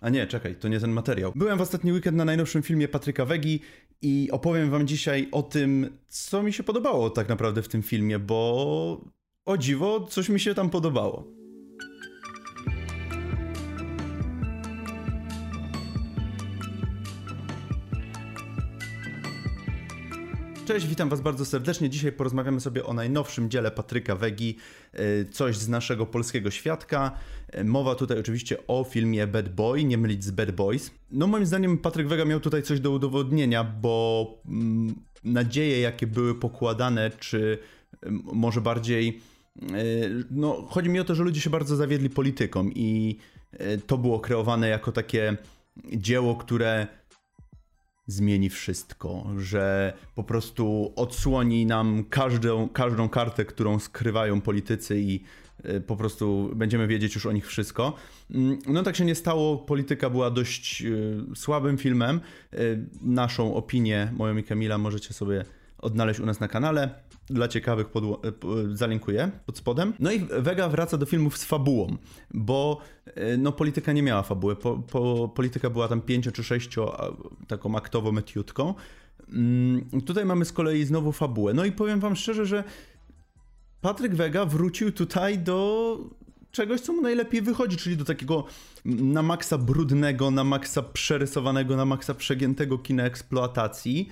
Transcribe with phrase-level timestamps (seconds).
[0.00, 1.32] A nie, czekaj, to nie ten materiał.
[1.34, 3.60] Byłem w ostatni weekend na najnowszym filmie Patryka Wegi
[4.02, 8.18] i opowiem wam dzisiaj o tym, co mi się podobało tak naprawdę w tym filmie,
[8.18, 9.00] bo
[9.46, 11.39] o dziwo, coś mi się tam podobało.
[20.70, 21.90] Cześć, witam Was bardzo serdecznie.
[21.90, 24.56] Dzisiaj porozmawiamy sobie o najnowszym dziele Patryka Wegi,
[24.92, 27.12] e, coś z naszego polskiego świadka.
[27.48, 30.90] E, Mowa tutaj oczywiście o filmie Bad Boy, nie mylić z Bad Boys.
[31.10, 34.94] No moim zdaniem Patryk Wega miał tutaj coś do udowodnienia, bo mm,
[35.24, 37.58] nadzieje jakie były pokładane, czy
[38.32, 39.20] może bardziej
[39.62, 39.74] e,
[40.30, 43.16] no, chodzi mi o to, że ludzie się bardzo zawiedli polityką i
[43.86, 45.36] to było kreowane jako takie
[45.92, 46.86] dzieło, które
[48.10, 55.20] zmieni wszystko, że po prostu odsłoni nam każdą, każdą kartę, którą skrywają politycy i
[55.64, 57.94] y, po prostu będziemy wiedzieć już o nich wszystko.
[58.30, 62.20] Mm, No tak się nie stało, polityka była dość y, słabym filmem.
[62.54, 65.44] Y, Naszą opinię, moją i Kamila, możecie sobie
[65.82, 66.90] odnaleźć u nas na kanale.
[67.26, 67.86] Dla ciekawych
[68.26, 69.92] y, p- zalinkuję pod spodem.
[69.98, 71.96] No i Vega wraca do filmów z fabułą,
[72.34, 72.78] bo
[73.08, 74.56] y, no, polityka nie miała fabuły.
[74.56, 77.12] Po, po, polityka była tam pięcio czy sześcio
[77.48, 78.74] taką aktową metiutką.
[79.32, 81.54] Mm, Tutaj mamy z kolei znowu fabułę.
[81.54, 82.64] No i powiem wam szczerze, że
[83.80, 85.98] Patryk Wega wrócił tutaj do
[86.50, 88.44] czegoś, co mu najlepiej wychodzi, czyli do takiego
[88.84, 94.08] na maksa brudnego, na maksa przerysowanego, na maksa przegiętego kina eksploatacji,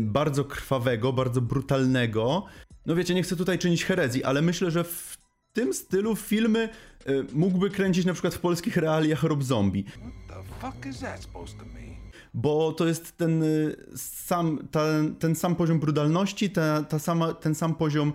[0.00, 2.44] bardzo krwawego, bardzo brutalnego.
[2.86, 5.18] No wiecie, nie chcę tutaj czynić herezji, ale myślę, że w
[5.52, 6.68] tym stylu filmy
[7.06, 9.84] yy, mógłby kręcić na przykład w polskich realiach Rob Zombie
[10.28, 11.88] The fuck is that supposed to mean?
[12.34, 17.54] bo to jest ten y, sam, ten, ten sam poziom brutalności, ta, ta sama, ten
[17.54, 18.12] sam poziom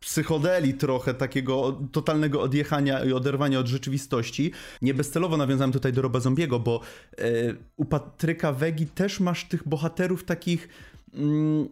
[0.00, 4.52] psychodeli trochę, takiego totalnego odjechania i oderwania od rzeczywistości.
[4.82, 6.80] Nie bezcelowo nawiązałem tutaj do Roba Zombiego, bo
[7.20, 10.68] y, u Patryka Wegi też masz tych bohaterów takich...
[11.14, 11.68] Mm,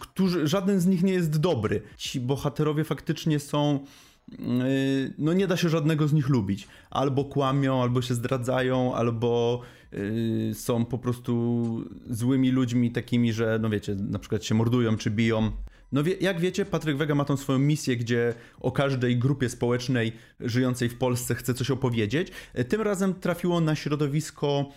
[0.00, 1.82] którzy, żaden z nich nie jest dobry.
[1.96, 3.84] Ci bohaterowie faktycznie są
[4.32, 6.68] Yy, no nie da się żadnego z nich lubić.
[6.90, 9.60] Albo kłamią, albo się zdradzają, albo
[9.92, 15.10] yy, są po prostu złymi ludźmi takimi, że no wiecie, na przykład się mordują czy
[15.10, 15.52] biją.
[15.92, 20.12] No wie, jak wiecie, Patryk Wega ma tą swoją misję, gdzie o każdej grupie społecznej
[20.40, 22.32] żyjącej w Polsce chce coś opowiedzieć.
[22.54, 24.72] Yy, Tym razem trafiło na środowisko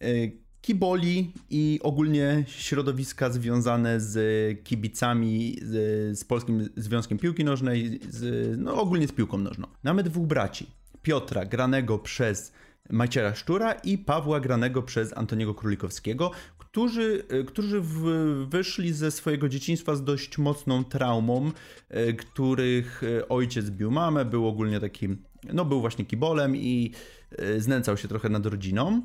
[0.00, 4.14] yy, kiboli i ogólnie środowiska związane z
[4.64, 9.66] kibicami, z, z Polskim Związkiem Piłki Nożnej, z, no ogólnie z piłką nożną.
[9.82, 10.66] Mamy dwóch braci.
[11.02, 12.52] Piotra, granego przez
[12.90, 16.30] Macieja Szczura i Pawła, granego przez Antoniego Królikowskiego,
[16.70, 18.02] którzy, y, którzy w,
[18.48, 21.50] wyszli ze swojego dzieciństwa z dość mocną traumą,
[21.90, 25.22] y, których y, ojciec bił mamę, był ogólnie takim,
[25.52, 26.92] no był właśnie kibolem i
[27.58, 29.02] znęcał się trochę nad rodziną.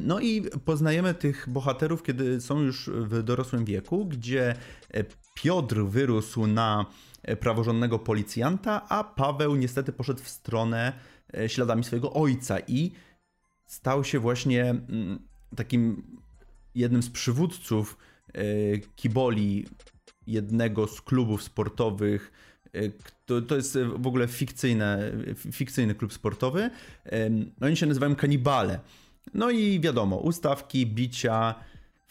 [0.00, 4.54] No i poznajemy tych bohaterów, kiedy są już w dorosłym wieku, gdzie
[4.90, 5.04] e,
[5.34, 6.86] Piotr wyrósł na
[7.22, 10.92] e, praworządnego policjanta, a Paweł niestety poszedł w stronę
[11.34, 12.92] e, śladami swojego ojca i
[13.66, 15.18] stał się właśnie mm,
[15.56, 16.02] takim
[16.74, 17.98] jednym z przywódców
[18.34, 18.42] e,
[18.96, 19.66] kiboli
[20.26, 22.32] jednego z klubów sportowych.
[22.74, 22.80] e,
[23.26, 25.12] To, to jest w ogóle fikcyjne,
[25.52, 26.70] fikcyjny klub sportowy.
[27.04, 28.80] Em, Oni się nazywają Kanibale.
[29.34, 31.54] No i wiadomo, ustawki, bicia.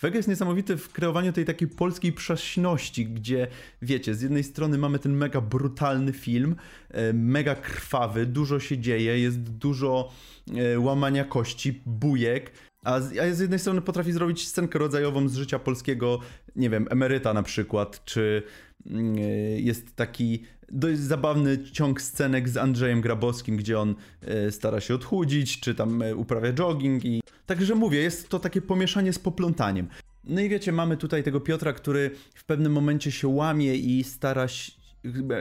[0.01, 3.47] Wega jest niesamowity w kreowaniu tej takiej polskiej przaśności, gdzie
[3.81, 6.55] wiecie, z jednej strony mamy ten mega brutalny film,
[6.89, 10.11] e, mega krwawy, dużo się dzieje, jest dużo
[10.55, 12.51] e, łamania kości, bujek,
[12.84, 16.19] a z, a z jednej strony potrafi zrobić scenkę rodzajową z życia polskiego,
[16.56, 18.44] nie wiem, emeryta na przykład, czy
[18.86, 19.22] mm, e,
[19.59, 25.59] jest taki dość zabawny ciąg scenek z Andrzejem Grabowskim, gdzie on e, stara się odchudzić,
[25.59, 27.22] czy tam e, uprawia jogging i...
[27.46, 29.88] Także mówię, jest to takie pomieszanie z poplątaniem.
[30.24, 34.48] No i wiecie, mamy tutaj tego Piotra, który w pewnym momencie się łamie i stara
[34.48, 34.72] się...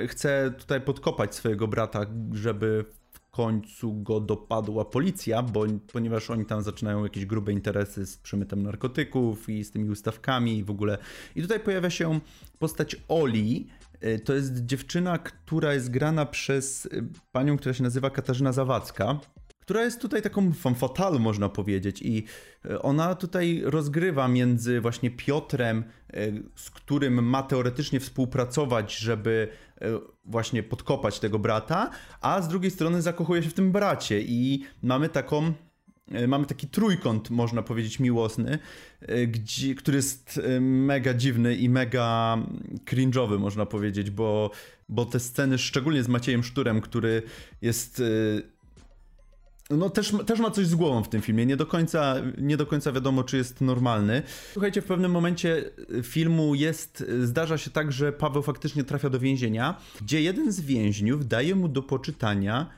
[0.08, 2.84] chce tutaj podkopać swojego brata, żeby
[3.30, 9.48] końcu go dopadła policja, bo, ponieważ oni tam zaczynają jakieś grube interesy z przemytem narkotyków
[9.48, 10.98] i z tymi ustawkami i w ogóle.
[11.36, 12.20] I tutaj pojawia się
[12.58, 13.66] postać Oli.
[14.04, 19.20] Y, To jest dziewczyna, która jest grana przez y, panią, która się nazywa Katarzyna Zawadzka,
[19.70, 22.02] która jest tutaj taką femme fatale, można powiedzieć.
[22.02, 22.24] I
[22.66, 25.84] y, ona tutaj rozgrywa między właśnie Piotrem,
[26.14, 29.48] y, z którym ma teoretycznie współpracować, żeby
[29.82, 29.86] y,
[30.24, 31.90] właśnie podkopać tego brata,
[32.20, 35.52] a z drugiej strony zakochuje się w tym bracie i mamy taką
[36.28, 38.58] mamy taki trójkąt, można powiedzieć, miłosny,
[39.26, 42.38] gdzie, który jest mega dziwny i mega
[42.84, 44.50] cringe'owy, można powiedzieć, bo
[44.88, 47.22] bo te sceny, szczególnie z Maciejem Szturem, który
[47.62, 48.02] jest...
[49.72, 51.46] y, no też, też ma coś z głową w tym filmie.
[51.46, 54.22] Nie do, końca, nie do końca wiadomo, czy jest normalny.
[54.52, 55.70] Słuchajcie, w pewnym momencie
[56.02, 61.28] filmu jest, zdarza się tak, że Paweł faktycznie trafia do więzienia, gdzie jeden z więźniów
[61.28, 62.70] daje mu do poczytania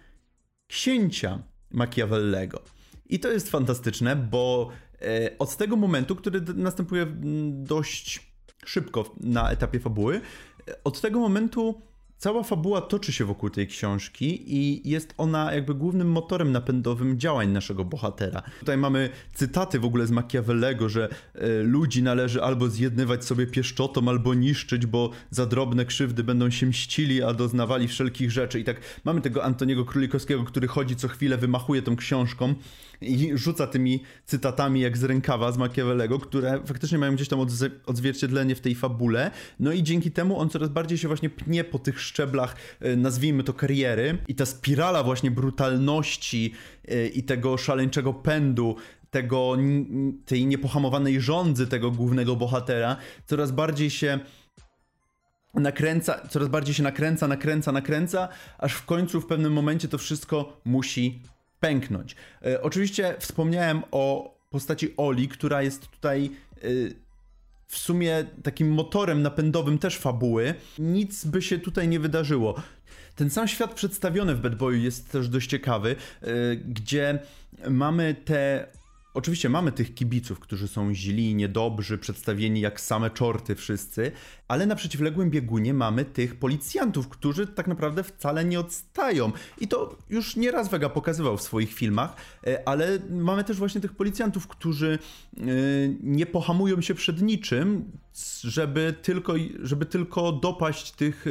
[0.66, 2.62] księcia Machiavellego.
[3.06, 8.32] I to jest fantastyczne, bo e, od tego momentu, który następuje mm, dość
[8.66, 10.20] szybko na etapie fabuły,
[10.68, 11.82] e, od tego momentu
[12.22, 17.48] cała fabuła toczy się wokół tej książki i jest ona jakby głównym motorem napędowym działań
[17.48, 18.42] naszego bohatera.
[18.60, 24.08] Tutaj mamy cytaty w ogóle z Machiavellego, że e, ludzi należy albo zjednywać sobie pieszczotą,
[24.08, 28.60] albo niszczyć, bo za drobne krzywdy będą się mścili, a doznawali wszelkich rzeczy.
[28.60, 32.54] I tak mamy tego Antoniego Królikowskiego, który chodzi co chwilę, wymachuje tą książką
[33.04, 37.38] i rzuca tymi cytatami jak z rękawa z Machiavellego, które faktycznie mają gdzieś tam
[37.86, 39.30] odzwierciedlenie w tej fabule.
[39.60, 43.44] No i dzięki temu on coraz bardziej się właśnie pnie po tych szczeblach, e, nazwijmy
[43.44, 44.18] to kariery.
[44.28, 46.52] I ta spirala właśnie brutalności
[46.88, 48.76] e, i tego szaleńczego pędu
[49.10, 49.56] tego,
[50.24, 52.96] tej niepohamowanej żądzy tego głównego bohatera
[53.26, 54.20] coraz bardziej się
[55.54, 58.28] nakręca, coraz bardziej się nakręca, nakręca, nakręca,
[58.58, 61.22] aż w końcu w pewnym momencie to wszystko musi
[61.62, 62.16] pęknąć.
[62.44, 66.68] E, oczywiście wspomniałem o postaci Oli, która jest tutaj e,
[67.66, 70.54] w sumie takim motorem napędowym też fabuły.
[70.78, 72.54] Nic by się tutaj nie wydarzyło.
[73.16, 76.26] Ten sam świat przedstawiony w Bad Boyu jest też dość ciekawy, e,
[76.56, 77.18] gdzie
[77.70, 78.66] mamy te
[79.14, 84.12] Oczywiście mamy tych kibiców, którzy są źli, niedobrzy, przedstawieni jak same czorty wszyscy,
[84.48, 89.32] ale na przeciwległym biegunie mamy tych policjantów, którzy tak naprawdę wcale nie odstają.
[89.60, 92.16] I to już nieraz Vega pokazywał w swoich filmach,
[92.46, 94.98] e, ale mamy też właśnie tych policjantów, którzy
[95.36, 95.42] e,
[96.02, 97.92] nie pohamują się przed niczym,
[98.40, 101.24] żeby tylko, żeby tylko dopaść tych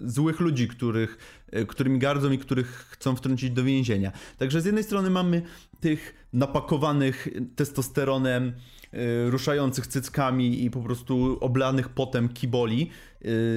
[0.00, 1.18] złych ludzi, których,
[1.68, 4.12] którymi gardzą i których chcą wtrącić do więzienia.
[4.38, 5.42] Także z jednej strony mamy
[5.80, 8.52] tych napakowanych testosteronem,
[8.94, 12.90] y, ruszających cyckami i po prostu oblanych potem kiboli,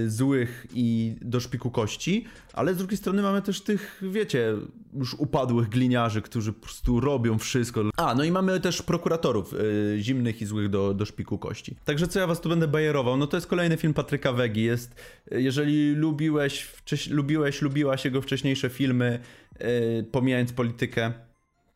[0.08, 4.54] złych i do szpiku kości, ale z drugiej strony mamy też tych, wiecie,
[4.94, 7.84] już upadłych gliniarzy, którzy po prostu robią wszystko.
[7.98, 11.76] A, no i mamy też prokuratorów y, zimnych i złych do, do szpiku kości.
[11.86, 13.18] Także co ja was tu będę bajerował?
[13.18, 14.64] No to jest kolejny film Patryka Wegi.
[14.64, 14.96] Jest,
[15.32, 19.20] y, jeżeli lubiłeś, wcześ, lubiłeś, lubiłaś jego wcześniejsze filmy,
[19.62, 21.14] y, pomijając politykę,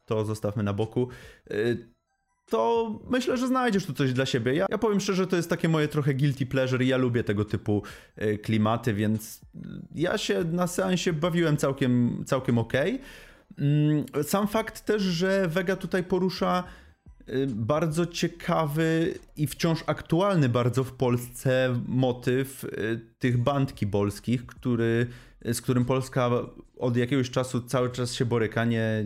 [0.06, 1.08] to zostawmy na boku.
[1.52, 1.92] Y,
[2.52, 4.56] to myślę, że znajdziesz tu coś dla siebie.
[4.56, 7.46] Ja, ja powiem szczerze, to jest takie moje trochę guilty pleasure i ja lubię tego
[7.46, 7.84] typu
[8.22, 9.60] y, klimaty, więc y,
[9.96, 13.02] ja się na seansie bawiłem całkiem, całkiem okej.
[13.58, 16.64] Mm, Sam fakt też, że Vega tutaj porusza
[17.30, 22.66] y, bardzo ciekawy i wciąż aktualny bardzo w Polsce motyw
[23.20, 25.08] tych band kibolskich, który,
[25.46, 26.30] z którym Polska
[26.78, 29.06] od jakiegoś czasu cały czas się boryka nie,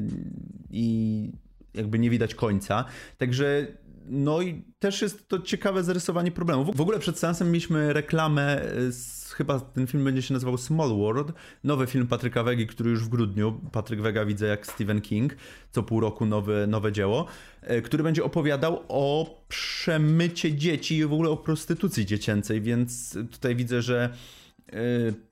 [0.71, 1.31] i
[1.75, 2.85] jakby nie widać końca.
[3.17, 3.67] Także
[4.07, 6.73] no i też jest to ciekawe zarysowanie problemu.
[6.73, 8.61] W ogóle przed seansem mieliśmy reklamę,
[8.91, 11.31] z, chyba ten film będzie się nazywał Small World,
[11.63, 15.35] nowy film Patryka Wegi, który już w grudniu, Patryk Wega widzę jak Stephen King,
[15.71, 17.25] co pół roku nowe, nowe dzieło,
[17.61, 23.55] e, który będzie opowiadał o przemycie dzieci i w ogóle o prostytucji dziecięcej, więc tutaj
[23.55, 24.44] widzę, że e,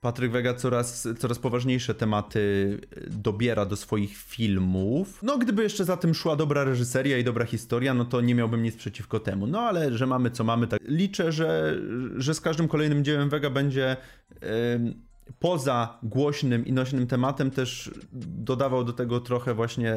[0.00, 5.20] Patryk Wega coraz, coraz poważniejsze tematy dobiera do swoich filmów.
[5.22, 8.62] No, gdyby jeszcze za tym szła dobra reżyseria i dobra historia, no to nie miałbym
[8.62, 9.46] nic przeciwko temu.
[9.46, 11.78] No, ale że mamy co mamy, tak liczę, że,
[12.16, 13.96] że z każdym kolejnym dziełem Wega będzie
[14.40, 14.94] em,
[15.38, 19.96] poza głośnym i nośnym tematem też dodawał do tego trochę właśnie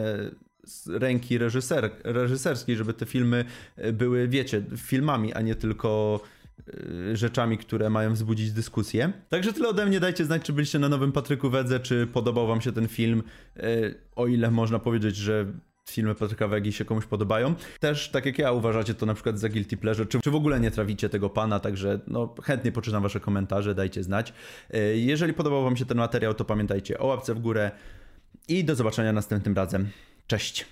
[0.63, 3.45] z ręki reżyser, reżyserskiej, żeby te filmy
[3.93, 6.36] były, wiecie, filmami, a nie tylko y,
[7.13, 9.11] rzeczami, które mają wzbudzić dyskusję.
[9.29, 9.99] Także tyle ode mnie.
[9.99, 13.23] Dajcie znać, czy byliście na nowym Patryku Wedze, czy podobał wam się ten film.
[13.57, 15.45] Y, O ile można powiedzieć, że
[15.89, 17.55] filmy Patryka Wegi się komuś podobają.
[17.79, 20.59] Też, tak jak ja, uważacie to na przykład za guilty pleasure, czy, czy w ogóle
[20.59, 24.33] nie trawicie tego pana, także no, chętnie poczytam wasze komentarze, dajcie znać.
[24.75, 27.71] Y, Jeżeli podobał wam się ten materiał, to pamiętajcie o łapce w górę
[28.47, 29.89] i do zobaczenia następnym razem.
[30.27, 30.67] Cześć!